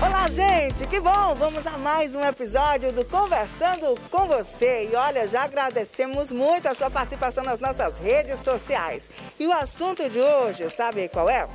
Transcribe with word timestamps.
Olá, 0.00 0.28
gente, 0.28 0.86
que 0.88 0.98
bom! 0.98 1.36
Vamos 1.36 1.64
a 1.68 1.78
mais 1.78 2.16
um 2.16 2.24
episódio 2.24 2.92
do 2.92 3.04
Conversando 3.04 3.94
com 4.10 4.26
você. 4.26 4.88
E 4.90 4.96
olha, 4.96 5.28
já 5.28 5.44
agradecemos 5.44 6.32
muito 6.32 6.66
a 6.66 6.74
sua 6.74 6.90
participação 6.90 7.44
nas 7.44 7.60
nossas 7.60 7.96
redes 7.96 8.40
sociais. 8.40 9.08
E 9.38 9.46
o 9.46 9.52
assunto 9.52 10.08
de 10.10 10.20
hoje, 10.20 10.68
sabe 10.68 11.08
qual 11.08 11.30
é? 11.30 11.48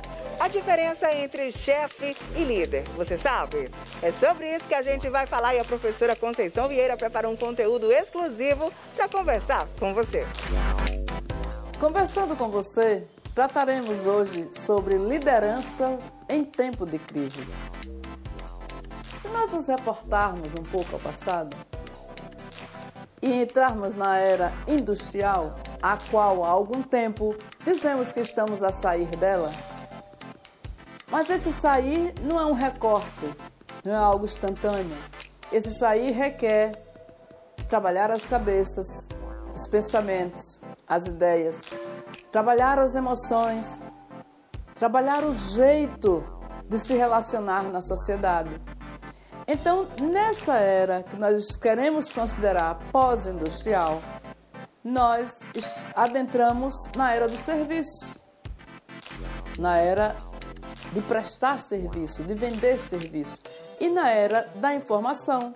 A 0.44 0.48
diferença 0.48 1.10
entre 1.10 1.50
chefe 1.50 2.14
e 2.36 2.44
líder, 2.44 2.84
você 2.98 3.16
sabe? 3.16 3.70
É 4.02 4.12
sobre 4.12 4.54
isso 4.54 4.68
que 4.68 4.74
a 4.74 4.82
gente 4.82 5.08
vai 5.08 5.26
falar 5.26 5.54
e 5.54 5.58
a 5.58 5.64
professora 5.64 6.14
Conceição 6.14 6.68
Vieira 6.68 6.98
preparou 6.98 7.32
um 7.32 7.36
conteúdo 7.36 7.90
exclusivo 7.90 8.70
para 8.94 9.08
conversar 9.08 9.66
com 9.80 9.94
você. 9.94 10.26
Conversando 11.80 12.36
com 12.36 12.50
você, 12.50 13.08
trataremos 13.34 14.04
hoje 14.04 14.50
sobre 14.52 14.98
liderança 14.98 15.98
em 16.28 16.44
tempo 16.44 16.84
de 16.84 16.98
crise. 16.98 17.42
Se 19.16 19.28
nós 19.28 19.50
nos 19.50 19.66
reportarmos 19.66 20.52
um 20.54 20.62
pouco 20.62 20.96
ao 20.96 21.00
passado 21.00 21.56
e 23.22 23.32
entrarmos 23.32 23.94
na 23.94 24.18
era 24.18 24.52
industrial, 24.68 25.56
a 25.80 25.96
qual 26.10 26.44
há 26.44 26.50
algum 26.50 26.82
tempo 26.82 27.34
dizemos 27.64 28.12
que 28.12 28.20
estamos 28.20 28.62
a 28.62 28.70
sair 28.70 29.08
dela, 29.16 29.50
mas 31.14 31.30
esse 31.30 31.52
sair 31.52 32.12
não 32.22 32.40
é 32.40 32.44
um 32.44 32.54
recorte, 32.54 33.32
não 33.84 33.92
é 33.92 33.94
algo 33.94 34.24
instantâneo. 34.24 34.96
Esse 35.52 35.72
sair 35.78 36.10
requer 36.10 36.72
trabalhar 37.68 38.10
as 38.10 38.26
cabeças, 38.26 38.88
os 39.54 39.64
pensamentos, 39.68 40.60
as 40.88 41.06
ideias, 41.06 41.62
trabalhar 42.32 42.80
as 42.80 42.96
emoções, 42.96 43.78
trabalhar 44.74 45.22
o 45.22 45.32
jeito 45.32 46.24
de 46.68 46.80
se 46.80 46.94
relacionar 46.94 47.62
na 47.70 47.80
sociedade. 47.80 48.60
Então, 49.46 49.86
nessa 50.00 50.54
era 50.56 51.04
que 51.04 51.14
nós 51.14 51.54
queremos 51.54 52.10
considerar 52.10 52.80
pós-industrial, 52.90 54.02
nós 54.82 55.30
adentramos 55.94 56.74
na 56.96 57.14
era 57.14 57.28
do 57.28 57.36
serviço, 57.36 58.20
na 59.56 59.76
era 59.76 60.16
de 60.94 61.02
prestar 61.02 61.60
serviço, 61.60 62.22
de 62.22 62.34
vender 62.34 62.80
serviço, 62.80 63.42
e 63.80 63.88
na 63.88 64.08
era 64.08 64.48
da 64.54 64.72
informação. 64.72 65.54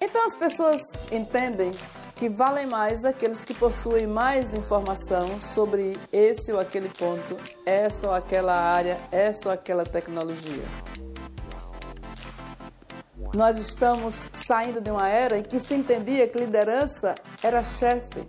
Então 0.00 0.24
as 0.24 0.34
pessoas 0.34 0.80
entendem 1.10 1.72
que 2.14 2.28
valem 2.28 2.66
mais 2.66 3.04
aqueles 3.04 3.44
que 3.44 3.52
possuem 3.52 4.06
mais 4.06 4.54
informação 4.54 5.40
sobre 5.40 5.98
esse 6.12 6.52
ou 6.52 6.60
aquele 6.60 6.88
ponto, 6.88 7.36
essa 7.66 8.06
ou 8.06 8.14
aquela 8.14 8.54
área, 8.54 8.98
essa 9.10 9.48
ou 9.48 9.52
aquela 9.52 9.84
tecnologia. 9.84 10.64
Nós 13.34 13.58
estamos 13.58 14.30
saindo 14.34 14.80
de 14.80 14.90
uma 14.90 15.08
era 15.08 15.38
em 15.38 15.42
que 15.42 15.58
se 15.60 15.74
entendia 15.74 16.28
que 16.28 16.38
liderança 16.38 17.14
era 17.42 17.62
chefe. 17.62 18.26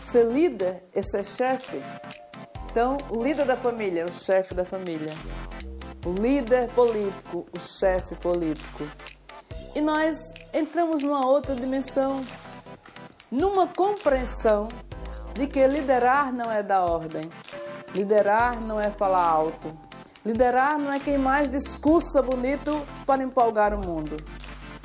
Ser 0.00 0.26
líder 0.26 0.84
é 0.94 1.02
ser 1.02 1.24
chefe. 1.24 1.82
Então, 2.74 2.98
o 3.08 3.22
líder 3.22 3.46
da 3.46 3.56
família 3.56 4.04
o 4.04 4.10
chefe 4.10 4.52
da 4.52 4.64
família. 4.64 5.14
O 6.04 6.12
líder 6.12 6.68
político, 6.70 7.46
o 7.52 7.60
chefe 7.60 8.16
político. 8.16 8.84
E 9.76 9.80
nós 9.80 10.34
entramos 10.52 11.00
numa 11.00 11.24
outra 11.24 11.54
dimensão, 11.54 12.20
numa 13.30 13.68
compreensão 13.68 14.66
de 15.34 15.46
que 15.46 15.64
liderar 15.68 16.32
não 16.32 16.50
é 16.50 16.64
da 16.64 16.84
ordem. 16.84 17.30
Liderar 17.94 18.60
não 18.60 18.80
é 18.80 18.90
falar 18.90 19.24
alto. 19.24 19.72
Liderar 20.26 20.76
não 20.76 20.92
é 20.92 20.98
quem 20.98 21.16
mais 21.16 21.52
discursa 21.52 22.20
bonito 22.20 22.84
para 23.06 23.22
empolgar 23.22 23.72
o 23.72 23.78
mundo. 23.78 24.16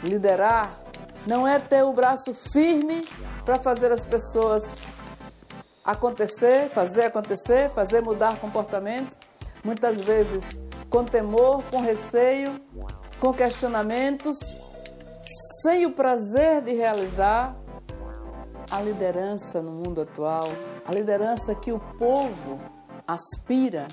Liderar 0.03 0.79
não 1.25 1.47
é 1.47 1.57
ter 1.57 1.81
o 1.81 1.91
braço 1.91 2.35
firme 2.53 3.03
para 3.43 3.57
fazer 3.57 3.91
as 3.91 4.05
pessoas 4.05 4.79
acontecer, 5.89 6.69
fazer 6.69 7.05
acontecer, 7.05 7.71
fazer 7.71 8.01
mudar 8.01 8.37
comportamentos, 8.37 9.17
muitas 9.63 9.99
vezes 9.99 10.61
com 10.87 11.03
temor, 11.03 11.63
com 11.71 11.81
receio, 11.81 12.53
com 13.19 13.33
questionamentos, 13.33 14.37
sem 15.63 15.87
o 15.87 15.91
prazer 15.91 16.61
de 16.61 16.73
realizar 16.73 17.55
a 18.69 18.79
liderança 18.81 19.63
no 19.63 19.71
mundo 19.71 20.01
atual, 20.01 20.47
a 20.85 20.93
liderança 20.93 21.55
que 21.55 21.71
o 21.71 21.79
povo 21.97 22.59
aspira, 23.07 23.87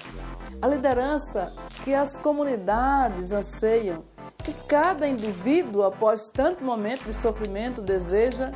a 0.60 0.68
liderança 0.68 1.50
que 1.82 1.94
as 1.94 2.18
comunidades 2.18 3.32
anseiam, 3.32 4.04
que 4.44 4.52
cada 4.68 5.08
indivíduo, 5.08 5.82
após 5.82 6.28
tanto 6.28 6.62
momento 6.62 7.04
de 7.04 7.14
sofrimento, 7.14 7.80
deseja, 7.80 8.52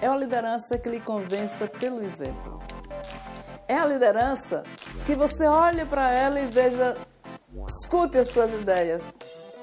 é 0.00 0.08
uma 0.08 0.18
liderança 0.18 0.78
que 0.78 0.88
lhe 0.88 1.00
convença 1.00 1.66
pelo 1.66 2.00
exemplo 2.00 2.55
é 3.68 3.76
a 3.76 3.86
liderança 3.86 4.64
que 5.04 5.14
você 5.14 5.46
olhe 5.46 5.84
para 5.84 6.10
ela 6.10 6.40
e 6.40 6.46
veja, 6.46 6.96
escute 7.66 8.18
as 8.18 8.30
suas 8.30 8.52
ideias, 8.52 9.12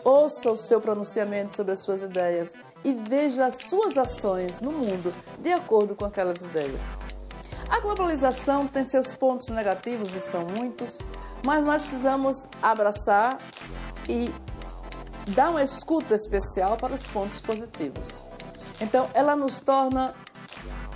ouça 0.03 0.51
o 0.51 0.57
seu 0.57 0.81
pronunciamento 0.81 1.55
sobre 1.55 1.73
as 1.73 1.81
suas 1.81 2.01
ideias 2.01 2.53
e 2.83 2.93
veja 2.93 3.45
as 3.45 3.55
suas 3.69 3.97
ações 3.97 4.59
no 4.59 4.71
mundo 4.71 5.13
de 5.39 5.51
acordo 5.51 5.95
com 5.95 6.05
aquelas 6.05 6.41
ideias. 6.41 6.81
A 7.69 7.79
globalização 7.79 8.67
tem 8.67 8.85
seus 8.85 9.13
pontos 9.13 9.47
negativos 9.49 10.13
e 10.15 10.19
são 10.19 10.45
muitos, 10.45 10.99
mas 11.43 11.65
nós 11.65 11.81
precisamos 11.81 12.47
abraçar 12.61 13.37
e 14.07 14.33
dar 15.29 15.49
uma 15.49 15.63
escuta 15.63 16.13
especial 16.13 16.77
para 16.77 16.93
os 16.93 17.05
pontos 17.05 17.39
positivos. 17.39 18.23
Então, 18.81 19.09
ela 19.13 19.35
nos 19.35 19.61
torna 19.61 20.13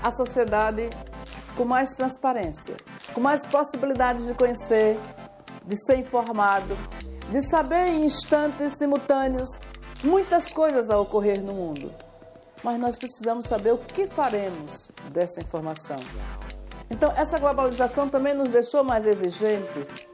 a 0.04 0.12
sociedade 0.12 0.90
com 1.56 1.66
mais 1.66 1.96
transparência, 1.96 2.76
com 3.18 3.22
mais 3.22 3.44
possibilidades 3.48 4.28
de 4.28 4.36
conhecer, 4.36 4.96
de 5.66 5.76
ser 5.76 5.98
informado, 5.98 6.78
de 7.32 7.42
saber 7.42 7.88
em 7.88 8.06
instantes 8.06 8.74
simultâneos 8.74 9.60
muitas 10.04 10.52
coisas 10.52 10.92
a 10.92 11.00
ocorrer 11.00 11.42
no 11.42 11.52
mundo. 11.52 11.92
Mas 12.64 12.80
nós 12.80 12.96
precisamos 12.96 13.48
saber 13.48 13.74
o 13.74 13.80
que 13.80 14.06
faremos 14.06 14.92
dessa 15.12 15.42
informação. 15.42 15.98
Então, 16.92 17.12
essa 17.18 17.40
globalização 17.40 18.08
também 18.08 18.36
nos 18.36 18.52
deixou 18.52 18.84
mais 18.84 19.04
exigentes 19.04 20.06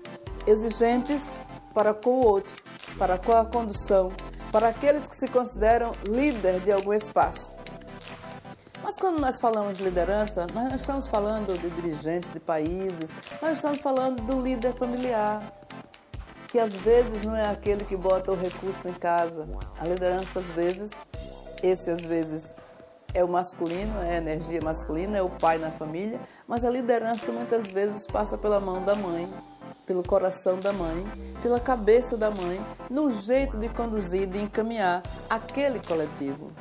exigentes 0.48 1.38
para 1.74 1.94
com 1.94 2.10
o 2.10 2.26
outro, 2.26 2.56
para 2.98 3.18
com 3.18 3.34
a 3.34 3.44
condução, 3.44 4.14
para 4.50 4.70
aqueles 4.70 5.10
que 5.10 5.18
se 5.18 5.28
consideram 5.28 5.92
líder 6.06 6.62
de 6.62 6.72
algum 6.72 6.94
espaço. 6.94 7.54
Mas 8.94 9.00
quando 9.00 9.20
nós 9.20 9.40
falamos 9.40 9.80
de 9.80 9.84
liderança, 9.84 10.46
nós 10.54 10.72
estamos 10.76 11.08
falando 11.08 11.60
de 11.60 11.68
dirigentes 11.72 12.32
de 12.32 12.40
países, 12.40 13.10
nós 13.42 13.54
estamos 13.54 13.80
falando 13.80 14.22
do 14.22 14.40
líder 14.40 14.76
familiar, 14.76 15.42
que 16.48 16.60
às 16.60 16.78
vezes 16.78 17.24
não 17.24 17.36
é 17.36 17.50
aquele 17.50 17.86
que 17.86 17.98
bota 17.98 18.32
o 18.32 18.36
recurso 18.36 18.88
em 18.88 18.94
casa. 18.94 19.50
A 19.80 19.88
liderança, 19.88 20.38
às 20.38 20.52
vezes, 20.52 20.92
esse 21.64 21.90
às 21.90 22.06
vezes 22.06 22.54
é 23.16 23.24
o 23.24 23.28
masculino, 23.28 24.00
é 24.04 24.14
a 24.14 24.18
energia 24.18 24.62
masculina, 24.62 25.18
é 25.18 25.24
o 25.24 25.30
pai 25.32 25.58
na 25.58 25.72
família, 25.72 26.20
mas 26.48 26.64
a 26.64 26.70
liderança 26.70 27.32
muitas 27.32 27.72
vezes 27.72 28.06
passa 28.06 28.38
pela 28.38 28.60
mão 28.60 28.86
da 28.86 28.94
mãe, 28.94 29.28
pelo 29.88 30.04
coração 30.04 30.60
da 30.60 30.72
mãe, 30.72 31.04
pela 31.42 31.60
cabeça 31.60 32.16
da 32.16 32.30
mãe, 32.30 32.64
no 32.92 33.12
jeito 33.12 33.58
de 33.58 33.70
conduzir, 33.70 34.28
de 34.28 34.38
encaminhar 34.38 35.02
aquele 35.28 35.80
coletivo. 35.80 36.52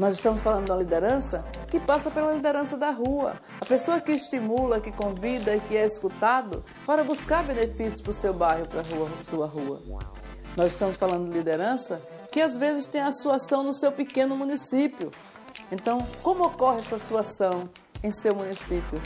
Nós 0.00 0.14
estamos 0.16 0.40
falando 0.40 0.64
de 0.64 0.70
uma 0.70 0.78
liderança 0.78 1.44
que 1.68 1.78
passa 1.78 2.10
pela 2.10 2.32
liderança 2.32 2.74
da 2.74 2.90
rua. 2.90 3.38
A 3.60 3.66
pessoa 3.66 4.00
que 4.00 4.12
estimula, 4.12 4.80
que 4.80 4.90
convida 4.90 5.54
e 5.54 5.60
que 5.60 5.76
é 5.76 5.84
escutado 5.84 6.64
para 6.86 7.04
buscar 7.04 7.44
benefícios 7.44 8.00
para 8.00 8.10
o 8.10 8.14
seu 8.14 8.32
bairro, 8.32 8.66
para 8.66 8.80
a 8.80 8.84
sua 9.22 9.46
rua. 9.46 9.82
Nós 10.56 10.72
estamos 10.72 10.96
falando 10.96 11.28
de 11.28 11.36
liderança 11.36 12.00
que 12.32 12.40
às 12.40 12.56
vezes 12.56 12.86
tem 12.86 13.02
a 13.02 13.12
sua 13.12 13.36
ação 13.36 13.62
no 13.62 13.74
seu 13.74 13.92
pequeno 13.92 14.34
município. 14.34 15.10
Então, 15.70 15.98
como 16.22 16.46
ocorre 16.46 16.80
essa 16.80 16.98
sua 16.98 17.20
ação 17.20 17.68
em 18.02 18.10
seu 18.10 18.34
município? 18.34 19.02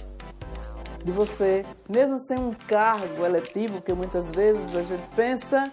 De 1.04 1.10
você, 1.10 1.66
mesmo 1.88 2.20
sem 2.20 2.38
um 2.38 2.52
cargo 2.52 3.26
eletivo, 3.26 3.82
que 3.82 3.92
muitas 3.92 4.30
vezes 4.30 4.76
a 4.76 4.84
gente 4.84 5.08
pensa 5.16 5.72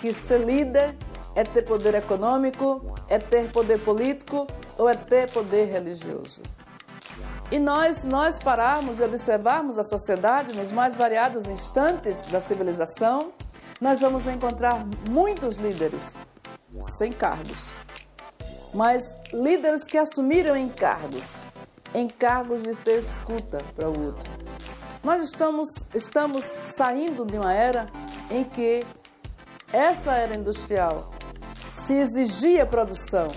que 0.00 0.12
ser 0.12 0.38
líder 0.38 0.96
é 1.38 1.44
ter 1.44 1.62
poder 1.62 1.94
econômico, 1.94 2.96
é 3.08 3.16
ter 3.16 3.48
poder 3.52 3.78
político 3.84 4.44
ou 4.76 4.88
é 4.88 4.96
ter 4.96 5.30
poder 5.30 5.66
religioso. 5.66 6.42
E 7.48 7.60
nós, 7.60 8.02
nós 8.02 8.40
pararmos 8.40 8.98
e 8.98 9.04
observarmos 9.04 9.78
a 9.78 9.84
sociedade 9.84 10.52
nos 10.52 10.72
mais 10.72 10.96
variados 10.96 11.46
instantes 11.46 12.26
da 12.26 12.40
civilização, 12.40 13.32
nós 13.80 14.00
vamos 14.00 14.26
encontrar 14.26 14.84
muitos 15.08 15.58
líderes 15.58 16.20
sem 16.82 17.12
cargos, 17.12 17.76
mas 18.74 19.16
líderes 19.32 19.84
que 19.84 19.96
assumiram 19.96 20.56
encargos, 20.56 21.40
em 21.94 22.08
cargos 22.08 22.64
de 22.64 22.74
ter 22.74 22.98
escuta 22.98 23.62
para 23.76 23.88
o 23.88 24.06
outro. 24.06 24.28
Nós 25.04 25.22
estamos, 25.22 25.68
estamos 25.94 26.44
saindo 26.66 27.24
de 27.24 27.38
uma 27.38 27.54
era 27.54 27.86
em 28.28 28.42
que 28.42 28.84
essa 29.72 30.14
era 30.14 30.34
industrial 30.34 31.12
se 31.70 31.94
exigia 31.94 32.66
produção. 32.66 33.28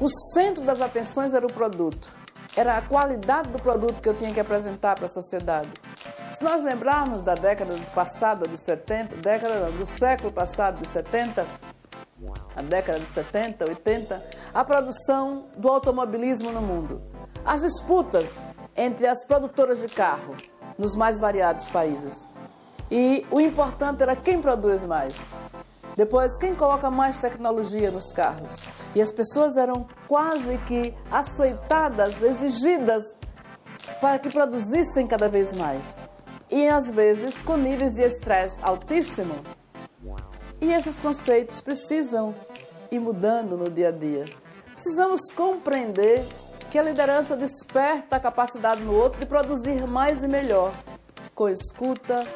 O 0.00 0.08
centro 0.32 0.64
das 0.64 0.80
atenções 0.80 1.34
era 1.34 1.46
o 1.46 1.52
produto, 1.52 2.08
era 2.56 2.76
a 2.76 2.82
qualidade 2.82 3.48
do 3.50 3.58
produto 3.58 4.00
que 4.00 4.08
eu 4.08 4.14
tinha 4.14 4.32
que 4.32 4.40
apresentar 4.40 4.96
para 4.96 5.06
a 5.06 5.10
sociedade. 5.10 5.70
Se 6.32 6.42
nós 6.42 6.62
lembrarmos 6.62 7.22
da 7.22 7.34
década 7.34 7.74
passada 7.94 8.46
de 8.46 8.56
70, 8.56 9.16
década 9.16 9.70
do 9.70 9.84
século 9.84 10.32
passado 10.32 10.80
de 10.80 10.88
70, 10.88 11.46
a 12.56 12.62
década 12.62 12.98
de 12.98 13.06
70, 13.06 13.64
80, 13.64 14.22
a 14.54 14.64
produção 14.64 15.46
do 15.56 15.68
automobilismo 15.68 16.50
no 16.50 16.60
mundo, 16.60 17.02
as 17.44 17.62
disputas 17.62 18.40
entre 18.76 19.06
as 19.06 19.24
produtoras 19.24 19.80
de 19.80 19.88
carro 19.88 20.36
nos 20.78 20.96
mais 20.96 21.18
variados 21.18 21.68
países. 21.68 22.26
E 22.90 23.26
o 23.30 23.40
importante 23.40 24.02
era 24.02 24.16
quem 24.16 24.40
produz 24.40 24.84
mais. 24.84 25.28
Depois, 25.96 26.38
quem 26.38 26.54
coloca 26.54 26.90
mais 26.90 27.20
tecnologia 27.20 27.90
nos 27.90 28.12
carros? 28.12 28.56
E 28.94 29.02
as 29.02 29.12
pessoas 29.12 29.56
eram 29.56 29.86
quase 30.08 30.56
que 30.66 30.94
açoitadas, 31.10 32.22
exigidas 32.22 33.04
para 34.00 34.18
que 34.18 34.30
produzissem 34.30 35.06
cada 35.06 35.28
vez 35.28 35.52
mais. 35.52 35.98
E 36.50 36.68
às 36.68 36.90
vezes 36.90 37.42
com 37.42 37.56
níveis 37.56 37.94
de 37.94 38.02
estresse 38.02 38.60
altíssimo. 38.62 39.34
E 40.60 40.72
esses 40.72 41.00
conceitos 41.00 41.60
precisam 41.60 42.34
ir 42.90 42.98
mudando 42.98 43.56
no 43.56 43.70
dia 43.70 43.88
a 43.88 43.92
dia. 43.92 44.26
Precisamos 44.74 45.30
compreender 45.34 46.26
que 46.70 46.78
a 46.78 46.82
liderança 46.82 47.36
desperta 47.36 48.16
a 48.16 48.20
capacidade 48.20 48.82
no 48.82 48.94
outro 48.94 49.20
de 49.20 49.26
produzir 49.26 49.86
mais 49.86 50.22
e 50.22 50.28
melhor, 50.28 50.72
com 51.34 51.48
escuta, 51.48 52.26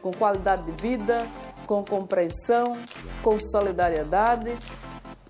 com 0.00 0.10
qualidade 0.12 0.62
de 0.64 0.72
vida, 0.72 1.26
com 1.72 1.82
compreensão, 1.82 2.76
com 3.22 3.38
solidariedade. 3.38 4.58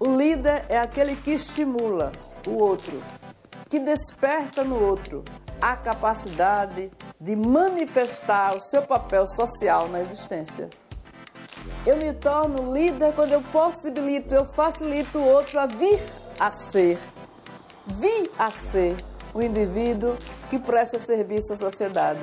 O 0.00 0.16
líder 0.16 0.66
é 0.68 0.76
aquele 0.76 1.14
que 1.14 1.30
estimula 1.30 2.10
o 2.44 2.58
outro, 2.58 3.00
que 3.70 3.78
desperta 3.78 4.64
no 4.64 4.84
outro 4.84 5.22
a 5.60 5.76
capacidade 5.76 6.90
de 7.20 7.36
manifestar 7.36 8.56
o 8.56 8.60
seu 8.60 8.82
papel 8.82 9.24
social 9.28 9.86
na 9.86 10.00
existência. 10.00 10.68
Eu 11.86 11.96
me 11.96 12.12
torno 12.12 12.74
líder 12.74 13.12
quando 13.12 13.34
eu 13.34 13.42
possibilito, 13.52 14.34
eu 14.34 14.44
facilito 14.44 15.20
o 15.20 15.28
outro 15.28 15.60
a 15.60 15.66
vir 15.66 16.00
a 16.40 16.50
ser, 16.50 16.98
vir 17.86 18.28
a 18.36 18.50
ser 18.50 18.96
o 19.34 19.42
indivíduo 19.42 20.16
que 20.50 20.58
presta 20.58 20.98
serviço 20.98 21.52
à 21.52 21.56
sociedade, 21.56 22.20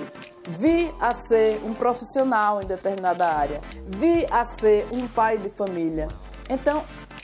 vir 0.48 0.94
a 1.00 1.14
ser 1.14 1.60
um 1.66 1.74
profissional 1.74 2.62
em 2.62 2.66
determinada 2.66 3.28
área, 3.28 3.62
vir 3.88 4.28
a 4.32 4.46
ser 4.46 4.88
um 4.92 5.08
pai 5.08 5.38
de 5.38 5.50
família. 5.50 6.08
Então, 6.50 6.84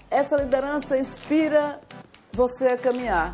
essa 0.10 0.38
liderança 0.38 0.98
inspira 0.98 1.80
você 2.32 2.68
a 2.68 2.78
caminhar, 2.78 3.34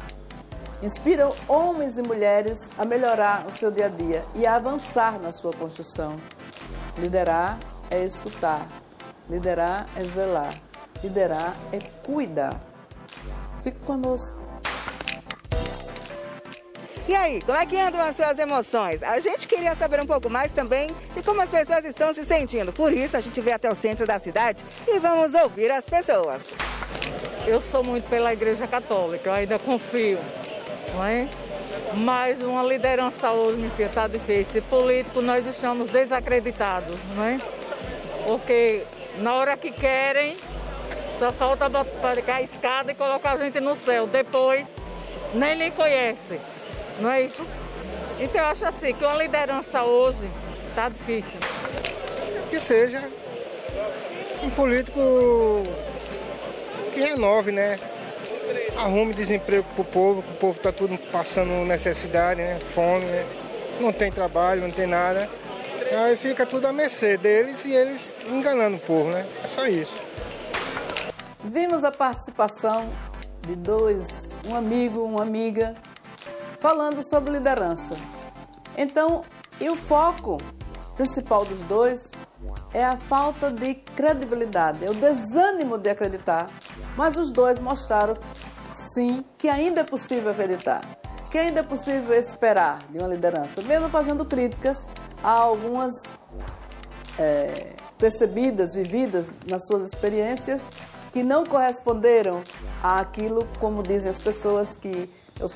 inspira 0.81 1.29
homens 1.47 1.97
e 1.97 2.01
mulheres 2.01 2.69
a 2.77 2.85
melhorar 2.85 3.45
o 3.47 3.51
seu 3.51 3.71
dia 3.71 3.85
a 3.85 3.89
dia 3.89 4.25
e 4.35 4.45
a 4.45 4.55
avançar 4.55 5.19
na 5.19 5.31
sua 5.31 5.53
construção. 5.53 6.17
Liderar 6.97 7.59
é 7.89 8.03
escutar, 8.05 8.67
liderar 9.29 9.87
é 9.95 10.03
zelar, 10.03 10.59
liderar 11.03 11.55
é 11.71 11.79
cuidar. 12.05 12.59
Fique 13.63 13.79
conosco. 13.79 14.50
E 17.11 17.13
aí, 17.13 17.41
como 17.41 17.57
é 17.57 17.65
que 17.65 17.77
andam 17.77 17.99
as 17.99 18.15
suas 18.15 18.39
emoções? 18.39 19.03
A 19.03 19.19
gente 19.19 19.45
queria 19.45 19.75
saber 19.75 19.99
um 19.99 20.05
pouco 20.05 20.29
mais 20.29 20.53
também 20.53 20.89
de 21.13 21.21
como 21.21 21.41
as 21.41 21.49
pessoas 21.49 21.83
estão 21.83 22.13
se 22.13 22.23
sentindo. 22.23 22.71
Por 22.71 22.93
isso, 22.93 23.17
a 23.17 23.19
gente 23.19 23.41
veio 23.41 23.57
até 23.57 23.69
o 23.69 23.75
centro 23.75 24.07
da 24.07 24.17
cidade 24.17 24.63
e 24.87 24.97
vamos 24.97 25.33
ouvir 25.33 25.69
as 25.71 25.89
pessoas. 25.89 26.53
Eu 27.45 27.59
sou 27.59 27.83
muito 27.83 28.09
pela 28.09 28.31
Igreja 28.31 28.65
Católica, 28.65 29.27
eu 29.27 29.33
ainda 29.33 29.59
confio, 29.59 30.19
não 30.93 31.05
é? 31.05 31.27
Mas 31.95 32.41
uma 32.41 32.63
liderança 32.63 33.29
hoje, 33.29 33.57
minha 33.57 33.71
filha, 33.71 33.87
está 33.87 34.07
difícil. 34.07 34.61
Político, 34.69 35.21
nós 35.21 35.45
estamos 35.45 35.89
desacreditados, 35.89 36.95
não 37.13 37.25
é? 37.25 37.41
Porque 38.23 38.83
na 39.17 39.35
hora 39.35 39.57
que 39.57 39.69
querem, 39.69 40.37
só 41.19 41.29
falta 41.33 41.67
botar 41.67 42.15
a 42.25 42.41
escada 42.41 42.93
e 42.93 42.95
colocar 42.95 43.33
a 43.33 43.35
gente 43.35 43.59
no 43.59 43.75
céu. 43.75 44.07
Depois, 44.07 44.73
nem 45.33 45.55
lhe 45.55 45.71
conhece. 45.71 46.39
Não 47.01 47.09
é 47.09 47.23
isso? 47.23 47.43
Então 48.19 48.41
eu 48.41 48.47
acho 48.47 48.63
assim 48.65 48.93
que 48.93 49.03
uma 49.03 49.15
liderança 49.15 49.83
hoje 49.83 50.29
está 50.69 50.87
difícil. 50.87 51.39
Que 52.49 52.59
seja 52.59 53.09
um 54.43 54.49
político 54.51 54.99
que 56.93 56.99
renove, 56.99 57.51
né? 57.51 57.79
Arrume 58.77 59.13
desemprego 59.13 59.65
para 59.73 59.81
o 59.81 59.85
povo, 59.85 60.21
que 60.21 60.31
o 60.31 60.35
povo 60.35 60.57
está 60.57 60.71
tudo 60.71 60.97
passando 61.11 61.65
necessidade, 61.65 62.39
né? 62.39 62.59
Fome, 62.73 63.05
né? 63.05 63.25
Não 63.79 63.91
tem 63.91 64.11
trabalho, 64.11 64.61
não 64.61 64.71
tem 64.71 64.85
nada. 64.85 65.27
Aí 66.05 66.15
fica 66.15 66.45
tudo 66.45 66.67
à 66.67 66.71
mercê 66.71 67.17
deles 67.17 67.65
e 67.65 67.73
eles 67.73 68.13
enganando 68.29 68.77
o 68.77 68.79
povo, 68.79 69.09
né? 69.09 69.25
É 69.43 69.47
só 69.47 69.65
isso. 69.65 69.99
Vimos 71.43 71.83
a 71.83 71.91
participação 71.91 72.87
de 73.47 73.55
dois, 73.55 74.31
um 74.45 74.55
amigo, 74.55 75.03
uma 75.03 75.23
amiga, 75.23 75.75
falando 76.61 77.03
sobre 77.03 77.31
liderança. 77.31 77.97
Então, 78.77 79.25
e 79.59 79.69
o 79.69 79.75
foco 79.75 80.37
principal 80.95 81.43
dos 81.43 81.59
dois 81.61 82.11
é 82.73 82.85
a 82.85 82.95
falta 82.95 83.51
de 83.51 83.73
credibilidade, 83.73 84.85
é 84.85 84.89
o 84.89 84.93
desânimo 84.93 85.77
de 85.77 85.89
acreditar. 85.89 86.49
Mas 86.95 87.17
os 87.17 87.31
dois 87.31 87.59
mostraram, 87.59 88.15
sim, 88.93 89.25
que 89.37 89.49
ainda 89.49 89.81
é 89.81 89.83
possível 89.83 90.31
acreditar, 90.31 90.81
que 91.29 91.37
ainda 91.37 91.61
é 91.61 91.63
possível 91.63 92.13
esperar 92.17 92.79
de 92.89 92.99
uma 92.99 93.07
liderança, 93.07 93.61
mesmo 93.63 93.89
fazendo 93.89 94.23
críticas 94.23 94.87
a 95.23 95.31
algumas 95.31 95.91
é, 97.17 97.73
percebidas, 97.97 98.73
vividas 98.73 99.31
nas 99.47 99.65
suas 99.65 99.83
experiências, 99.83 100.65
que 101.11 101.23
não 101.23 101.45
corresponderam 101.45 102.41
àquilo, 102.81 103.47
como 103.59 103.83
dizem 103.83 104.09
as 104.09 104.19
pessoas, 104.19 104.75
que 104.75 105.09
eu, 105.39 105.51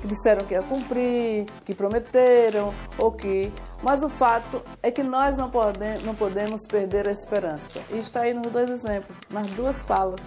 que 0.00 0.06
disseram 0.06 0.44
que 0.44 0.54
ia 0.54 0.62
cumprir, 0.62 1.46
que 1.64 1.74
prometeram, 1.74 2.72
ou 2.96 3.12
que. 3.12 3.52
Mas 3.82 4.02
o 4.02 4.08
fato 4.08 4.62
é 4.82 4.90
que 4.90 5.02
nós 5.02 5.36
não, 5.36 5.50
pode, 5.50 5.78
não 6.04 6.14
podemos 6.14 6.66
perder 6.66 7.06
a 7.08 7.12
esperança. 7.12 7.80
E 7.90 7.98
está 7.98 8.22
aí 8.22 8.34
nos 8.34 8.50
dois 8.50 8.70
exemplos, 8.70 9.20
nas 9.30 9.46
duas 9.48 9.82
falas, 9.82 10.20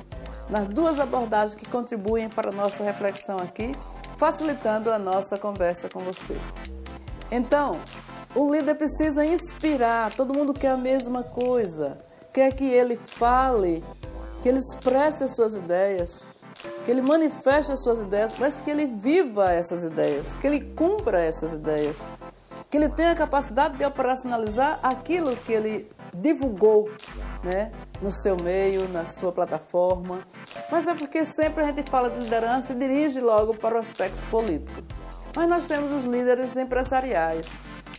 nas 0.50 0.68
duas 0.68 1.00
abordagens 1.00 1.56
que 1.56 1.68
contribuem 1.68 2.30
para 2.30 2.50
a 2.50 2.54
nossa 2.54 2.84
reflexão 2.84 3.38
aqui, 3.40 3.74
facilitando 4.18 4.92
a 4.92 5.00
nossa 5.00 5.38
conversa 5.38 5.90
com 5.90 6.02
você. 6.02 6.36
Então, 7.32 7.80
o 8.36 8.54
líder 8.54 8.76
precisa 8.76 9.26
inspirar, 9.26 10.14
todo 10.14 10.34
mundo 10.34 10.54
quer 10.54 10.72
a 10.72 10.78
mesma 10.78 11.24
coisa, 11.24 11.98
quer 12.32 12.54
que 12.54 12.66
ele 12.66 12.98
fale, 12.98 13.84
que 14.42 14.50
ele 14.50 14.60
expresse 14.60 15.24
as 15.24 15.36
suas 15.36 15.54
ideias, 15.54 16.26
que 16.84 16.92
ele 16.92 17.02
manifeste 17.02 17.72
as 17.72 17.84
suas 17.84 18.00
ideias, 18.00 18.34
mas 18.38 18.60
que 18.60 18.70
ele 18.70 18.86
viva 18.86 19.52
essas 19.52 19.84
ideias, 19.84 20.36
que 20.36 20.48
ele 20.48 20.62
cumpra 20.62 21.20
essas 21.20 21.54
ideias, 21.54 22.08
que 22.70 22.78
ele 22.78 22.90
tenha 22.90 23.12
a 23.12 23.16
capacidade 23.16 23.78
de 23.78 23.86
operacionalizar 23.86 24.80
aquilo 24.82 25.36
que 25.36 25.52
ele 25.52 25.90
divulgou 26.14 26.90
né, 27.44 27.72
no 28.02 28.12
seu 28.12 28.36
meio, 28.38 28.88
na 28.90 29.06
sua 29.06 29.32
plataforma. 29.32 30.26
Mas 30.72 30.88
é 30.88 30.96
porque 30.96 31.26
sempre 31.26 31.64
a 31.64 31.68
gente 31.68 31.90
fala 31.90 32.10
de 32.10 32.20
liderança 32.20 32.74
e 32.74 32.76
dirige 32.76 33.20
logo 33.20 33.54
para 33.56 33.76
o 33.76 33.80
aspecto 33.80 34.20
político. 34.30 34.82
Mas 35.36 35.48
nós 35.48 35.68
temos 35.68 35.92
os 35.92 36.04
líderes 36.04 36.56
empresariais, 36.58 37.52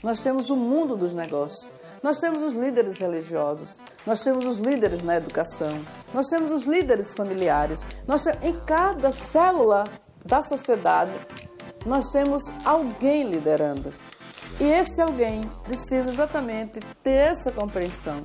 nós 0.03 0.21
temos 0.21 0.51
o 0.51 0.57
mundo 0.57 0.97
dos 0.97 1.15
negócios. 1.15 1.71
Nós 2.03 2.19
temos 2.19 2.43
os 2.43 2.53
líderes 2.53 2.99
religiosos, 2.99 3.81
nós 4.05 4.23
temos 4.25 4.45
os 4.45 4.59
líderes 4.59 5.05
na 5.05 5.17
educação, 5.17 5.81
nós 6.13 6.27
temos 6.29 6.51
os 6.51 6.65
líderes 6.65 7.15
familiares. 7.15 7.87
Nós 8.07 8.25
temos, 8.25 8.45
em 8.45 8.55
cada 8.67 9.13
célula 9.13 9.85
da 10.25 10.43
sociedade, 10.43 11.13
nós 11.87 12.11
temos 12.11 12.43
alguém 12.65 13.25
liderando. 13.25 13.93
E 14.61 14.65
esse 14.65 15.01
alguém 15.01 15.49
precisa 15.65 16.11
exatamente 16.11 16.81
ter 17.03 17.31
essa 17.31 17.51
compreensão, 17.51 18.23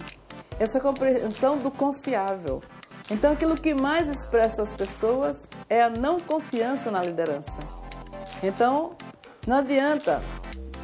essa 0.59 0.79
compreensão 0.79 1.57
do 1.57 1.71
confiável. 1.71 2.61
Então, 3.09 3.31
aquilo 3.31 3.55
que 3.55 3.73
mais 3.73 4.09
expressa 4.09 4.61
as 4.61 4.73
pessoas 4.73 5.49
é 5.69 5.81
a 5.81 5.89
não 5.89 6.19
confiança 6.19 6.91
na 6.91 7.01
liderança. 7.01 7.57
Então, 8.43 8.91
não 9.47 9.57
adianta 9.57 10.21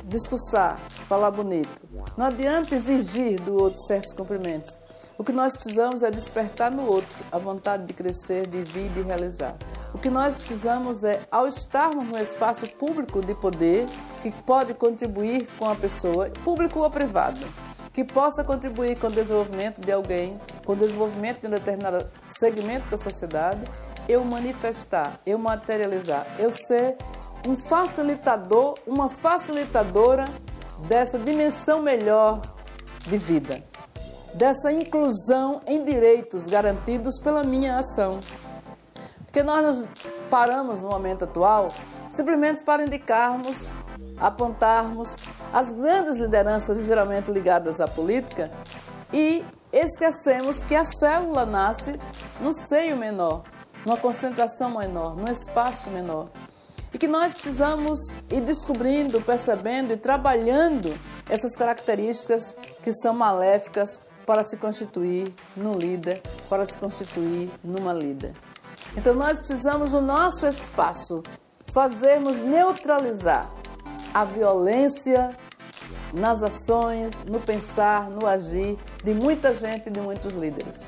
discursar, 0.06 0.80
falar 1.14 1.30
bonito. 1.30 1.70
Não 2.18 2.26
adianta 2.26 2.74
exigir 2.74 3.40
do 3.40 3.56
outro 3.56 3.80
certos 3.84 4.14
cumprimentos. 4.14 4.76
O 5.16 5.24
que 5.24 5.32
nós 5.32 5.56
precisamos 5.56 6.02
é 6.02 6.10
despertar 6.10 6.72
no 6.72 6.88
outro 6.88 7.24
a 7.32 7.38
vontade 7.38 7.86
de 7.86 7.94
crescer, 7.94 8.48
de 8.48 8.64
vir, 8.64 8.90
de 8.90 9.04
realizar. 9.04 9.56
O 9.94 10.00
que 10.00 10.10
nós 10.10 10.34
precisamos 10.34 11.04
é, 11.04 11.22
ao 11.30 11.48
estarmos 11.48 12.08
no 12.08 12.18
espaço 12.18 12.68
público 12.68 13.22
de 13.22 13.36
poder, 13.36 13.86
que 14.24 14.32
pode 14.32 14.74
contribuir 14.74 15.48
com 15.60 15.70
a 15.70 15.76
pessoa, 15.76 16.32
público 16.44 16.80
ou 16.80 16.90
privado, 16.90 17.46
que 17.94 18.04
possa 18.04 18.44
contribuir 18.44 18.98
com 18.98 19.06
o 19.06 19.12
desenvolvimento 19.12 19.82
de 19.82 19.92
alguém, 19.92 20.42
com 20.66 20.74
o 20.74 20.76
desenvolvimento 20.76 21.42
de 21.42 21.48
um 21.48 21.52
determinado 21.52 22.10
segmento 22.26 22.90
da 22.90 22.98
sociedade, 22.98 23.62
eu 24.10 24.26
manifestar, 24.26 25.20
eu 25.28 25.38
materializar, 25.38 26.26
eu 26.40 26.52
ser 26.52 26.98
um 27.48 27.56
facilitador, 27.56 28.80
uma 28.88 29.10
facilitadora 29.10 30.28
dessa 30.88 31.18
dimensão 31.18 31.82
melhor 31.82 32.42
de 33.08 33.18
vida, 33.18 33.64
dessa 34.34 34.72
inclusão 34.72 35.62
em 35.68 35.84
direitos 35.84 36.48
garantidos 36.48 37.20
pela 37.20 37.44
minha 37.44 37.78
ação. 37.78 38.20
Porque 39.26 39.44
nós 39.44 39.64
nos 39.64 39.88
paramos 40.30 40.82
no 40.82 40.90
momento 40.90 41.24
atual 41.24 41.70
simplesmente 42.14 42.64
para 42.64 42.84
indicarmos, 42.84 43.72
apontarmos 44.18 45.18
as 45.52 45.74
grandes 45.74 46.18
lideranças 46.18 46.86
geralmente 46.86 47.32
ligadas 47.32 47.82
à 47.82 47.88
política 47.88 48.52
e 49.12 49.44
esquecemos 49.72 50.62
que 50.62 50.76
a 50.76 50.86
célula 50.86 51.46
nasce 51.46 52.00
no 52.40 52.54
seio 52.54 52.96
menor, 52.96 53.44
numa 53.84 53.98
concentração 53.98 54.78
menor, 54.78 55.16
num 55.16 55.28
espaço 55.28 55.90
menor. 55.90 56.30
E 56.94 56.98
que 56.98 57.08
nós 57.08 57.34
precisamos 57.34 58.00
ir 58.30 58.42
descobrindo, 58.42 59.20
percebendo 59.22 59.94
e 59.94 59.98
trabalhando 59.98 60.94
essas 61.28 61.56
características 61.56 62.56
que 62.84 62.94
são 62.94 63.14
maléficas 63.14 64.02
para 64.26 64.44
se 64.44 64.58
constituir 64.58 65.34
num 65.58 65.76
líder, 65.76 66.22
para 66.50 66.66
se 66.66 66.78
constituir 66.78 67.50
numa 67.64 67.94
líder. 67.94 68.34
Então 68.96 69.16
nós 69.16 69.40
precisamos, 69.40 69.94
no 69.94 70.02
nosso 70.02 70.46
espaço, 70.46 71.24
fazermos 71.74 72.42
neutralizar 72.42 73.52
a 74.14 74.24
violência 74.24 75.36
nas 76.14 76.44
ações, 76.44 77.20
no 77.26 77.40
pensar, 77.40 78.10
no 78.10 78.28
agir 78.28 78.78
de 79.04 79.14
muita 79.14 79.54
gente 79.54 79.88
e 79.88 79.92
de 79.92 80.00
muitos 80.00 80.34
líderes. 80.36 80.82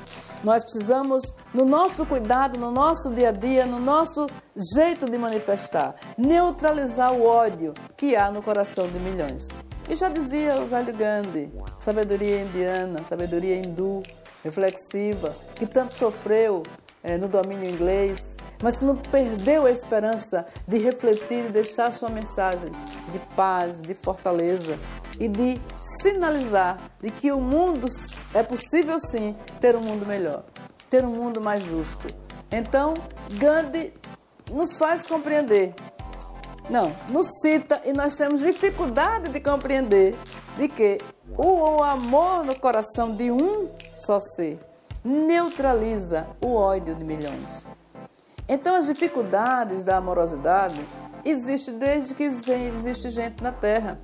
Nós 0.43 0.63
precisamos, 0.63 1.33
no 1.53 1.65
nosso 1.65 2.05
cuidado, 2.05 2.59
no 2.59 2.69
nosso 2.69 3.11
dia 3.11 3.29
a 3.29 3.31
dia, 3.31 3.65
no 3.65 3.79
nosso 3.79 4.27
jeito 4.75 5.09
de 5.09 5.17
manifestar, 5.17 5.95
neutralizar 6.17 7.13
o 7.13 7.25
ódio 7.25 7.73
que 7.97 8.15
há 8.15 8.29
no 8.29 8.41
coração 8.41 8.87
de 8.87 8.99
milhões. 8.99 9.47
E 9.89 9.95
já 9.95 10.09
dizia 10.09 10.55
o 10.57 10.65
velho 10.65 10.93
Gandhi, 10.95 11.51
sabedoria 11.79 12.41
indiana, 12.41 13.03
sabedoria 13.03 13.55
hindu, 13.55 14.03
reflexiva, 14.43 15.35
que 15.55 15.65
tanto 15.65 15.93
sofreu 15.93 16.61
é, 17.03 17.17
no 17.17 17.27
domínio 17.27 17.69
inglês, 17.69 18.35
mas 18.61 18.77
que 18.77 18.85
não 18.85 18.95
perdeu 18.95 19.65
a 19.65 19.71
esperança 19.71 20.45
de 20.67 20.77
refletir 20.77 21.45
e 21.45 21.49
deixar 21.49 21.91
sua 21.91 22.09
mensagem 22.09 22.71
de 23.11 23.19
paz, 23.35 23.81
de 23.81 23.93
fortaleza 23.93 24.77
e 25.19 25.27
de 25.27 25.61
sinalizar 25.79 26.79
de 27.01 27.11
que 27.11 27.31
o 27.31 27.39
mundo 27.39 27.87
é 28.33 28.43
possível 28.43 28.99
sim 28.99 29.35
ter 29.59 29.75
um 29.75 29.81
mundo 29.81 30.05
melhor, 30.05 30.43
ter 30.89 31.05
um 31.05 31.11
mundo 31.11 31.41
mais 31.41 31.63
justo. 31.63 32.07
Então, 32.51 32.93
Gandhi 33.31 33.93
nos 34.51 34.77
faz 34.77 35.07
compreender. 35.07 35.73
Não, 36.69 36.91
nos 37.09 37.27
cita 37.41 37.81
e 37.85 37.93
nós 37.93 38.15
temos 38.15 38.41
dificuldade 38.41 39.29
de 39.29 39.39
compreender 39.39 40.15
de 40.57 40.67
que 40.67 40.99
o 41.37 41.83
amor 41.83 42.43
no 42.43 42.57
coração 42.57 43.15
de 43.15 43.31
um 43.31 43.69
só 43.95 44.19
ser 44.19 44.59
neutraliza 45.03 46.27
o 46.41 46.55
ódio 46.55 46.95
de 46.95 47.03
milhões. 47.03 47.67
Então, 48.47 48.75
as 48.75 48.87
dificuldades 48.87 49.83
da 49.83 49.97
amorosidade 49.97 50.79
existem 51.23 51.77
desde 51.77 52.13
que 52.13 52.23
existe 52.23 53.09
gente 53.09 53.43
na 53.43 53.51
Terra. 53.51 53.99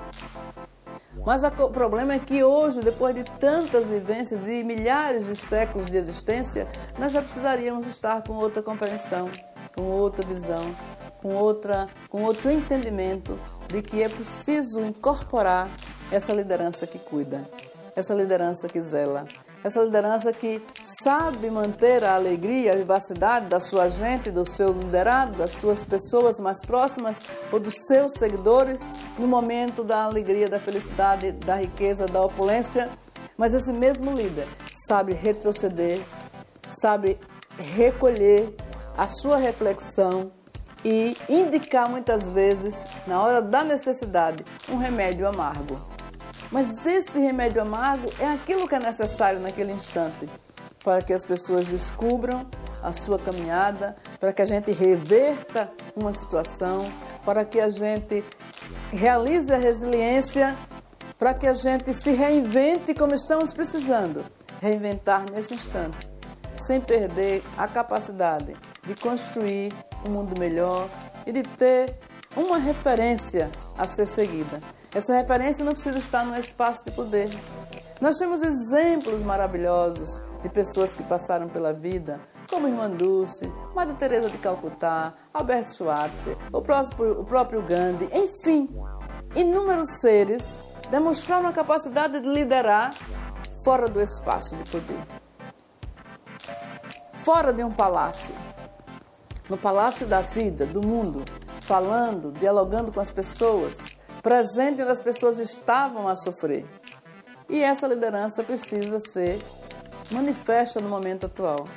Mas 1.26 1.44
o 1.44 1.70
problema 1.70 2.14
é 2.14 2.20
que 2.20 2.44
hoje, 2.44 2.82
depois 2.82 3.14
de 3.14 3.24
tantas 3.24 3.88
vivências 3.88 4.48
e 4.48 4.64
milhares 4.64 5.26
de 5.26 5.36
séculos 5.36 5.86
de 5.86 5.98
existência, 5.98 6.68
nós 6.98 7.12
já 7.12 7.22
precisaríamos 7.22 7.86
estar 7.86 8.24
com 8.24 8.34
outra 8.34 8.64
compreensão, 8.64 9.30
com 9.76 9.84
outra 9.84 10.26
visão, 10.26 10.76
com, 11.22 11.36
outra, 11.36 11.88
com 12.10 12.24
outro 12.24 12.50
entendimento 12.50 13.40
de 13.68 13.82
que 13.82 14.02
é 14.02 14.10
preciso 14.10 14.82
incorporar 14.82 15.70
essa 16.12 16.34
liderança 16.34 16.88
que 16.88 16.98
cuida, 16.98 17.48
essa 17.96 18.16
liderança 18.16 18.68
que 18.68 18.82
zela, 18.82 19.26
essa 19.64 19.82
liderança 19.82 20.34
que 20.34 20.62
sabe 21.04 21.50
manter 21.50 22.04
a 22.04 22.16
alegria, 22.16 22.74
a 22.74 22.76
vivacidade 22.76 23.48
da 23.48 23.60
sua 23.60 23.90
gente, 23.90 24.32
do 24.32 24.46
seu 24.46 24.72
liderado, 24.72 25.38
das 25.38 25.54
suas 25.54 25.84
pessoas 25.84 26.40
mais 26.40 26.66
próximas 26.66 27.22
ou 27.52 27.60
dos 27.60 27.76
seus 27.86 28.14
seguidores 28.14 28.82
no 29.20 29.28
momento 29.28 29.84
da 29.84 30.04
alegria, 30.04 30.50
da 30.50 30.60
felicidade, 30.60 31.32
da 31.32 31.56
riqueza, 31.56 32.08
da 32.08 32.22
opulência. 32.22 32.90
Mas 33.38 33.54
esse 33.54 33.72
mesmo 33.72 34.12
líder 34.12 34.48
sabe 34.88 35.14
retroceder, 35.14 36.02
sabe 36.68 37.20
recolher 37.58 38.56
a 38.98 39.08
sua 39.08 39.38
reflexão 39.38 40.32
e 40.84 41.16
indicar 41.30 41.90
muitas 41.90 42.28
vezes, 42.28 42.86
na 43.06 43.22
hora 43.22 43.42
da 43.42 43.64
necessidade, 43.64 44.44
um 44.70 44.78
remédio 44.78 45.28
amargo. 45.28 45.80
Mas 46.52 46.86
esse 46.86 47.18
remédio 47.20 47.62
amargo 47.62 48.12
é 48.20 48.28
aquilo 48.28 48.68
que 48.68 48.76
é 48.76 48.80
necessário 48.80 49.40
naquele 49.40 49.72
instante 49.72 50.28
para 50.84 51.02
que 51.02 51.14
as 51.14 51.24
pessoas 51.24 51.68
descubram 51.68 52.48
a 52.82 52.92
sua 52.92 53.20
caminhada, 53.20 53.96
para 54.20 54.34
que 54.34 54.42
a 54.42 54.46
gente 54.46 54.72
reverta 54.72 55.72
uma 55.96 56.12
situação, 56.14 56.92
para 57.24 57.46
que 57.46 57.60
a 57.60 57.70
gente 57.70 58.24
realize 58.92 59.54
a 59.54 59.58
resiliência, 59.58 60.56
para 61.20 61.34
que 61.34 61.46
a 61.46 61.54
gente 61.54 61.94
se 61.94 62.12
reinvente 62.12 62.94
como 62.96 63.14
estamos 63.14 63.54
precisando 63.54 64.26
reinventar 64.60 65.26
nesse 65.32 65.54
instante, 65.54 66.10
sem 66.54 66.82
perder 66.82 67.44
a 67.58 67.68
capacidade 67.68 68.56
de 68.84 68.96
construir 68.96 69.72
um 70.06 70.10
mundo 70.10 70.40
melhor 70.40 70.90
e 71.26 71.32
de 71.32 71.44
ter 71.44 71.96
uma 72.36 72.58
referência 72.58 73.52
a 73.78 73.86
ser 73.86 74.08
seguida. 74.08 74.60
Essa 74.94 75.14
referência 75.14 75.64
não 75.64 75.72
precisa 75.72 75.98
estar 75.98 76.26
no 76.26 76.38
espaço 76.38 76.86
de 76.86 76.92
poder. 76.92 77.30
Nós 78.02 78.18
temos 78.18 78.42
exemplos 78.42 79.24
maravilhosos 79.24 80.22
de 80.44 80.50
pessoas 80.50 80.94
que 80.94 81.04
passaram 81.04 81.48
pela 81.48 81.72
vida, 81.72 82.20
como 82.50 82.68
Irmã 82.68 82.90
Dulce, 82.90 83.52
Madre 83.74 83.96
Teresa 83.96 84.30
de 84.30 84.38
Calcutá, 84.38 85.14
Alberto 85.34 85.72
Schweitzer, 85.72 86.36
o 86.52 86.62
próprio, 86.62 87.22
o 87.22 87.24
próprio 87.24 87.62
Gandhi, 87.62 88.10
enfim, 88.12 88.70
inúmeros 89.36 90.02
seres 90.02 90.58
demonstraram 90.90 91.48
a 91.48 91.54
capacidade 91.54 92.20
de 92.20 92.28
liderar 92.28 92.94
fora 93.64 93.88
do 93.88 94.02
espaço 94.02 94.58
de 94.58 94.70
poder, 94.70 95.00
fora 97.24 97.54
de 97.54 97.64
um 97.64 97.72
palácio, 97.72 98.36
no 99.50 99.58
palácio 99.58 100.06
da 100.06 100.22
vida, 100.22 100.66
do 100.66 100.86
mundo, 100.86 101.24
falando, 101.62 102.34
dialogando 102.34 102.92
com 102.92 103.00
as 103.00 103.12
pessoas, 103.12 103.96
presente 104.22 104.82
onde 104.82 104.92
as 104.92 105.02
pessoas 105.02 105.40
estavam 105.40 106.08
a 106.08 106.16
sofrer. 106.16 106.66
E 107.50 107.62
essa 107.62 107.88
liderança 107.88 108.44
precisa 108.44 109.00
ser 109.00 109.42
manifesta 110.10 110.80
no 110.80 110.90
momento 110.90 111.26
atual. 111.26 111.68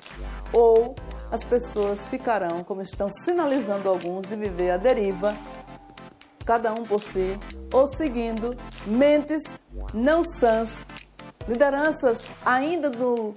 Ou 0.52 0.94
as 1.30 1.42
pessoas 1.42 2.06
ficarão, 2.06 2.62
como 2.62 2.82
estão 2.82 3.10
sinalizando 3.10 3.88
alguns, 3.88 4.28
de 4.28 4.36
viver 4.36 4.70
a 4.70 4.76
deriva, 4.76 5.34
cada 6.44 6.72
um 6.72 6.84
por 6.84 7.00
si, 7.00 7.38
ou 7.72 7.88
seguindo 7.88 8.56
mentes 8.86 9.64
não 9.92 10.22
sãs, 10.22 10.86
lideranças 11.48 12.28
ainda 12.44 12.90
do, 12.90 13.34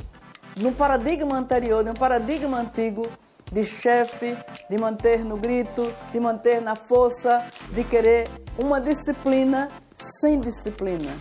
no 0.57 0.71
paradigma 0.73 1.37
anterior, 1.37 1.83
de 1.83 1.93
paradigma 1.93 2.59
antigo, 2.59 3.07
de 3.51 3.63
chefe, 3.63 4.37
de 4.69 4.77
manter 4.77 5.23
no 5.23 5.37
grito, 5.37 5.91
de 6.11 6.19
manter 6.19 6.61
na 6.61 6.75
força, 6.75 7.45
de 7.69 7.83
querer 7.83 8.29
uma 8.57 8.79
disciplina 8.79 9.69
sem 9.95 10.39
disciplina. 10.39 11.11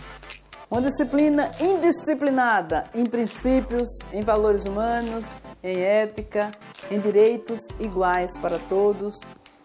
Uma 0.69 0.81
disciplina 0.81 1.49
indisciplinada 1.59 2.85
em 2.93 3.05
princípios, 3.05 3.87
em 4.11 4.21
valores 4.21 4.65
humanos, 4.65 5.33
em 5.63 5.79
ética, 5.79 6.51
em 6.91 6.99
direitos 6.99 7.61
iguais 7.79 8.35
para 8.35 8.59
todos, 8.67 9.19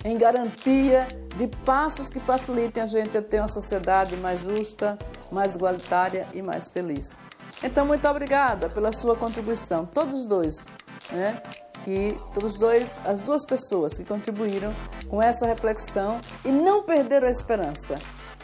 em 0.04 0.16
garantia 0.16 1.08
de 1.36 1.48
passos 1.64 2.08
que 2.08 2.20
facilitem 2.20 2.82
a 2.82 2.86
gente 2.86 3.16
a 3.16 3.22
ter 3.22 3.40
uma 3.40 3.48
sociedade 3.48 4.16
mais 4.16 4.42
justa, 4.42 4.96
mais 5.30 5.56
igualitária 5.56 6.26
e 6.32 6.40
mais 6.40 6.70
feliz. 6.70 7.16
Então, 7.62 7.84
muito 7.84 8.06
obrigada 8.08 8.68
pela 8.68 8.92
sua 8.92 9.16
contribuição, 9.16 9.86
todos 9.86 10.26
dois, 10.26 10.64
né? 11.10 11.40
Que 11.84 12.18
todos 12.34 12.56
dois, 12.56 13.00
as 13.04 13.20
duas 13.20 13.44
pessoas 13.44 13.96
que 13.96 14.04
contribuíram 14.04 14.74
com 15.08 15.20
essa 15.20 15.46
reflexão 15.46 16.20
e 16.44 16.50
não 16.50 16.82
perderam 16.82 17.28
a 17.28 17.30
esperança 17.30 17.96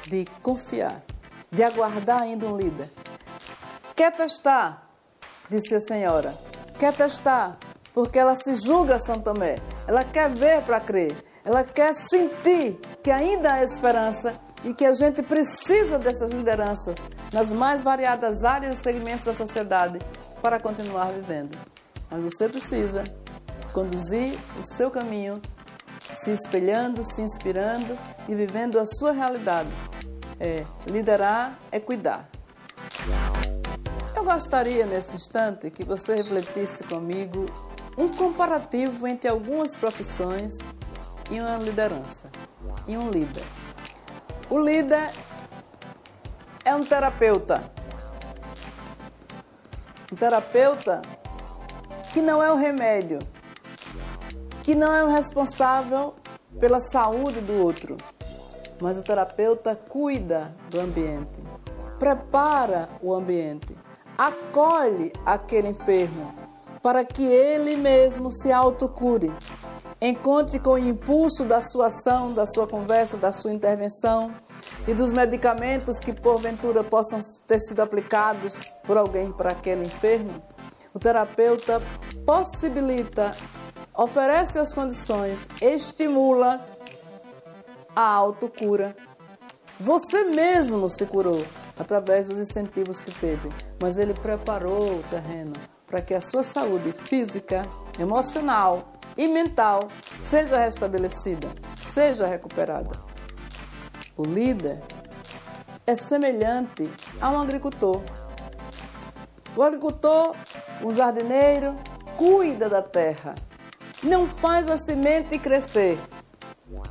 de 0.06 0.26
confiar, 0.42 1.02
de 1.50 1.62
aguardar 1.62 2.22
ainda 2.22 2.46
um 2.46 2.56
líder. 2.56 2.90
Quer 3.94 4.12
testar 4.12 4.88
disse 5.48 5.74
a 5.74 5.80
senhora. 5.80 6.34
Quer 6.78 6.92
testar, 6.92 7.58
porque 7.92 8.18
ela 8.18 8.34
se 8.34 8.54
julga 8.56 8.98
São 9.00 9.20
Tomé. 9.20 9.56
Ela 9.86 10.04
quer 10.04 10.30
ver 10.30 10.62
para 10.62 10.80
crer. 10.80 11.16
Ela 11.44 11.64
quer 11.64 11.94
sentir 11.94 12.78
que 13.02 13.10
ainda 13.10 13.54
há 13.54 13.64
esperança 13.64 14.34
e 14.64 14.74
que 14.74 14.84
a 14.84 14.92
gente 14.92 15.22
precisa 15.22 15.98
dessas 15.98 16.30
lideranças 16.30 17.08
nas 17.32 17.52
mais 17.52 17.82
variadas 17.82 18.44
áreas 18.44 18.78
e 18.78 18.82
segmentos 18.82 19.26
da 19.26 19.34
sociedade 19.34 19.98
para 20.42 20.60
continuar 20.60 21.12
vivendo. 21.12 21.56
Mas 22.10 22.20
você 22.20 22.48
precisa 22.48 23.04
conduzir 23.72 24.38
o 24.58 24.62
seu 24.62 24.90
caminho, 24.90 25.40
se 26.12 26.30
espelhando, 26.30 27.04
se 27.04 27.20
inspirando 27.22 27.98
e 28.28 28.34
vivendo 28.34 28.78
a 28.78 28.86
sua 28.86 29.12
realidade. 29.12 29.68
É, 30.40 30.64
liderar 30.86 31.58
é 31.70 31.80
cuidar. 31.80 32.28
Eu 34.14 34.24
gostaria 34.24 34.86
nesse 34.86 35.16
instante 35.16 35.70
que 35.70 35.84
você 35.84 36.14
refletisse 36.14 36.84
comigo 36.84 37.46
um 37.96 38.08
comparativo 38.08 39.06
entre 39.06 39.28
algumas 39.28 39.76
profissões 39.76 40.58
e 41.30 41.40
uma 41.40 41.56
liderança, 41.58 42.30
e 42.86 42.96
um 42.96 43.10
líder. 43.10 43.44
O 44.48 44.58
líder 44.58 45.10
é 46.64 46.74
um 46.74 46.84
terapeuta. 46.84 47.70
Um 50.12 50.16
terapeuta 50.16 51.02
que 52.12 52.22
não 52.22 52.42
é 52.42 52.50
o 52.50 52.56
remédio, 52.56 53.18
que 54.62 54.74
não 54.74 54.92
é 54.92 55.04
o 55.04 55.08
responsável 55.08 56.14
pela 56.58 56.80
saúde 56.80 57.40
do 57.40 57.62
outro, 57.62 57.96
mas 58.80 58.98
o 58.98 59.02
terapeuta 59.02 59.76
cuida 59.76 60.54
do 60.70 60.80
ambiente, 60.80 61.42
prepara 61.98 62.88
o 63.02 63.14
ambiente, 63.14 63.76
acolhe 64.16 65.12
aquele 65.24 65.68
enfermo 65.68 66.34
para 66.82 67.04
que 67.04 67.24
ele 67.24 67.76
mesmo 67.76 68.30
se 68.30 68.52
autocure. 68.52 69.32
Encontre 70.00 70.60
com 70.60 70.70
o 70.70 70.78
impulso 70.78 71.44
da 71.44 71.60
sua 71.60 71.88
ação, 71.88 72.32
da 72.32 72.46
sua 72.46 72.68
conversa, 72.68 73.16
da 73.16 73.32
sua 73.32 73.52
intervenção 73.52 74.32
e 74.86 74.94
dos 74.94 75.12
medicamentos 75.12 75.98
que 75.98 76.12
porventura 76.12 76.84
possam 76.84 77.18
ter 77.46 77.60
sido 77.60 77.80
aplicados 77.80 78.74
por 78.84 78.96
alguém 78.96 79.32
para 79.32 79.50
aquele 79.50 79.86
enfermo. 79.86 80.40
O 80.94 80.98
terapeuta 80.98 81.82
possibilita, 82.24 83.36
oferece 83.98 84.60
as 84.60 84.72
condições, 84.72 85.48
estimula 85.60 86.64
a 87.96 88.02
autocura. 88.02 88.96
Você 89.80 90.24
mesmo 90.24 90.88
se 90.88 91.04
curou 91.04 91.44
através 91.76 92.28
dos 92.28 92.38
incentivos 92.38 93.02
que 93.02 93.10
teve, 93.10 93.50
mas 93.82 93.98
ele 93.98 94.14
preparou 94.14 94.98
o 94.98 95.02
terreno 95.10 95.52
para 95.84 96.00
que 96.00 96.14
a 96.14 96.20
sua 96.20 96.44
saúde 96.44 96.92
física, 96.92 97.62
emocional 97.98 98.92
e 99.16 99.26
mental 99.26 99.88
seja 100.16 100.60
restabelecida, 100.60 101.48
seja 101.76 102.26
recuperada. 102.26 102.96
O 104.16 104.22
líder 104.22 104.80
é 105.84 105.96
semelhante 105.96 106.88
a 107.20 107.30
um 107.30 107.38
agricultor. 107.40 108.00
O 109.56 109.62
agricultor, 109.62 110.36
um 110.84 110.92
jardineiro, 110.92 111.74
cuida 112.16 112.68
da 112.68 112.82
terra, 112.82 113.34
não 114.02 114.26
faz 114.26 114.68
a 114.68 114.78
semente 114.78 115.38
crescer, 115.38 115.98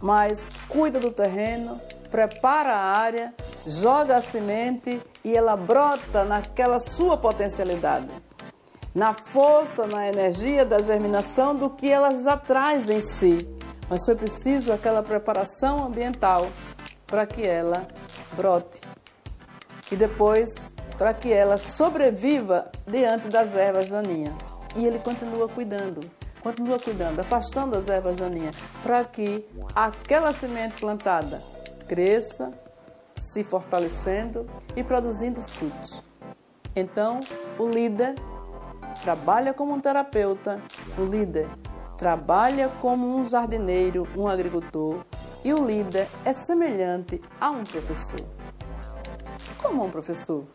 mas 0.01 0.55
cuida 0.67 0.99
do 0.99 1.11
terreno, 1.11 1.79
prepara 2.11 2.73
a 2.73 2.97
área, 2.97 3.33
joga 3.65 4.17
a 4.17 4.21
semente 4.21 5.01
e 5.23 5.35
ela 5.35 5.55
brota 5.55 6.23
naquela 6.23 6.79
sua 6.79 7.17
potencialidade 7.17 8.07
na 8.97 9.13
força, 9.13 9.85
na 9.85 10.09
energia 10.09 10.65
da 10.65 10.81
germinação 10.81 11.55
do 11.55 11.69
que 11.69 11.87
ela 11.87 12.19
já 12.23 12.35
traz 12.35 12.89
em 12.89 12.99
si. 12.99 13.47
Mas 13.87 14.03
foi 14.03 14.15
preciso 14.15 14.73
aquela 14.73 15.03
preparação 15.03 15.85
ambiental 15.85 16.47
para 17.05 17.23
que 17.27 17.45
ela 17.45 17.87
brote. 18.33 18.81
E 19.91 19.95
depois 19.95 20.73
para 20.97 21.13
que 21.13 21.31
ela 21.31 21.59
sobreviva 21.59 22.71
diante 22.87 23.27
das 23.27 23.53
ervas 23.53 23.91
daninhas. 23.91 24.33
E 24.75 24.83
ele 24.83 24.97
continua 24.97 25.47
cuidando, 25.47 26.01
continua 26.47 26.79
cuidando, 26.79 27.19
afastando 27.19 27.75
as 27.75 27.89
ervas 27.89 28.17
daninhas, 28.17 28.55
para 28.81 29.03
que 29.03 29.45
aquela 29.75 30.31
semente 30.31 30.79
plantada 30.79 31.43
cresça, 31.89 32.53
se 33.17 33.43
fortalecendo 33.43 34.47
e 34.73 34.81
produzindo 34.81 35.41
frutos. 35.41 36.01
Então, 36.73 37.19
o 37.59 37.67
líder 37.67 38.15
trabalha 39.03 39.53
como 39.53 39.73
um 39.73 39.81
terapeuta, 39.81 40.61
o 40.97 41.03
líder 41.03 41.49
trabalha 41.97 42.69
como 42.79 43.17
um 43.17 43.23
jardineiro, 43.25 44.07
um 44.15 44.25
agricultor, 44.25 45.03
e 45.43 45.53
o 45.53 45.65
líder 45.65 46.07
é 46.23 46.31
semelhante 46.31 47.21
a 47.41 47.49
um 47.49 47.65
professor. 47.65 48.25
Como 49.61 49.83
um 49.83 49.91
professor? 49.91 50.45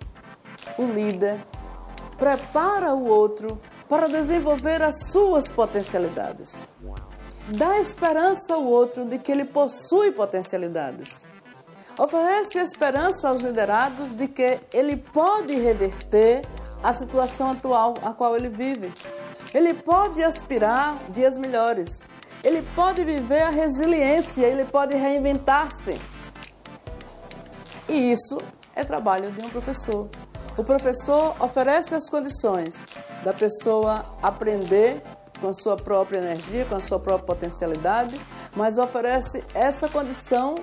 O 0.79 0.85
líder 0.85 1.39
prepara 2.17 2.95
o 2.95 3.05
outro 3.05 3.61
para 3.93 4.09
desenvolver 4.09 4.81
as 4.81 5.11
suas 5.11 5.51
potencialidades. 5.51 6.67
Dá 7.49 7.79
esperança 7.79 8.55
ao 8.55 8.65
outro 8.65 9.05
de 9.05 9.19
que 9.19 9.31
ele 9.31 9.45
possui 9.45 10.13
potencialidades. 10.13 11.27
Oferece 11.99 12.57
esperança 12.57 13.29
aos 13.29 13.43
liderados 13.43 14.17
de 14.17 14.29
que 14.29 14.59
ele 14.73 14.97
pode 14.97 15.55
reverter 15.57 16.41
a 16.83 16.95
situação 16.95 17.51
atual 17.51 17.93
a 18.03 18.15
qual 18.15 18.35
ele 18.35 18.49
vive. 18.49 18.91
Ele 19.53 19.75
pode 19.75 20.25
aspirar 20.25 20.97
dias 21.11 21.37
melhores. 21.37 22.01
Ele 22.43 22.63
pode 22.75 23.05
viver 23.05 23.43
a 23.43 23.51
resiliência, 23.51 24.47
ele 24.47 24.65
pode 24.65 24.95
reinventar-se. 24.95 26.01
E 27.87 28.11
isso 28.11 28.41
é 28.75 28.85
trabalho 28.85 29.31
de 29.33 29.45
um 29.45 29.51
professor. 29.51 30.09
O 30.57 30.65
professor 30.65 31.37
oferece 31.39 31.95
as 31.95 32.09
condições 32.09 32.83
da 33.25 33.33
pessoa 33.33 34.05
aprender 34.23 35.03
com 35.41 35.49
a 35.49 35.55
sua 35.55 35.77
própria 35.77 36.19
energia, 36.19 36.65
com 36.65 36.77
a 36.77 36.81
sua 36.81 37.01
própria 37.01 37.27
potencialidade, 37.27 38.21
mas 38.55 38.79
oferece 38.79 39.45
essa 39.55 39.89
condição 39.89 40.55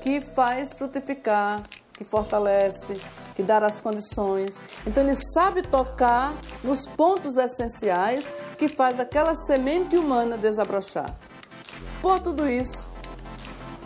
que 0.00 0.20
faz 0.20 0.72
frutificar, 0.72 1.62
que 1.92 2.04
fortalece, 2.04 3.00
que 3.34 3.42
dá 3.42 3.58
as 3.58 3.80
condições. 3.80 4.60
Então 4.86 5.04
ele 5.04 5.16
sabe 5.16 5.62
tocar 5.62 6.34
nos 6.64 6.86
pontos 6.86 7.36
essenciais 7.36 8.32
que 8.58 8.68
faz 8.68 8.98
aquela 8.98 9.34
semente 9.34 9.96
humana 9.96 10.36
desabrochar. 10.36 11.14
Por 12.00 12.20
tudo 12.20 12.48
isso, 12.48 12.86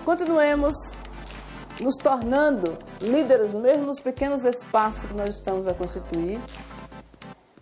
continuemos 0.05 0.77
nos 1.81 1.97
tornando 1.97 2.79
líderes 3.01 3.55
mesmo 3.55 3.87
nos 3.87 4.01
pequenos 4.01 4.45
espaços 4.45 5.05
que 5.05 5.15
nós 5.15 5.37
estamos 5.37 5.67
a 5.67 5.75
constituir. 5.75 6.39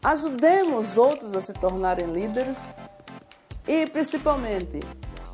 Ajudemos 0.03 0.97
outros 0.97 1.35
a 1.35 1.41
se 1.41 1.53
tornarem 1.53 2.07
líderes 2.07 2.73
e 3.67 3.87
principalmente 3.87 4.81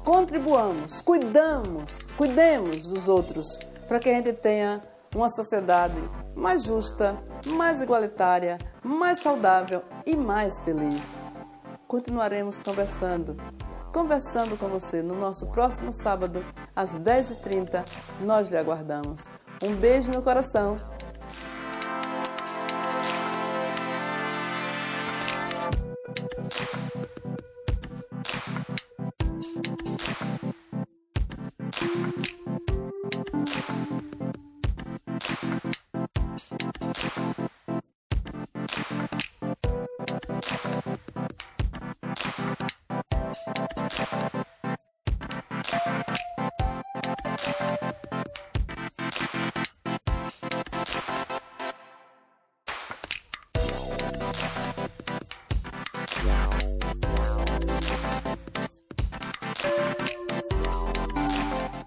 contribuamos, 0.03 1.03
cuidamos, 1.03 2.07
cuidemos 2.17 2.87
dos 2.87 3.07
outros 3.07 3.47
para 3.87 3.99
que 3.99 4.09
a 4.09 4.15
gente 4.15 4.33
tenha 4.33 4.83
uma 5.15 5.29
sociedade 5.29 6.03
mais 6.35 6.65
justa, 6.65 7.17
mais 7.47 7.81
igualitária, 7.81 8.59
mais 8.83 9.21
saudável 9.21 9.83
e 10.07 10.17
mais 10.17 10.59
feliz. 10.61 11.21
Continuaremos 11.87 12.63
conversando, 12.63 13.37
conversando 13.93 14.57
com 14.59 14.69
você 14.69 15.03
no 15.03 15.15
nosso 15.15 15.47
próximo 15.53 15.93
sábado, 15.93 16.45
às 16.75 16.99
10h30. 16.99 17.85
Nós 18.23 18.49
lhe 18.49 18.57
aguardamos. 18.57 19.27
Um 19.63 19.75
beijo 19.77 20.11
no 20.11 20.23
coração 20.23 20.77